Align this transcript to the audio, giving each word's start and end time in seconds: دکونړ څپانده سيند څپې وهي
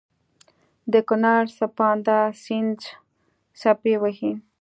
دکونړ 0.93 1.41
څپانده 1.57 2.19
سيند 2.43 2.79
څپې 3.59 3.95
وهي 4.01 4.31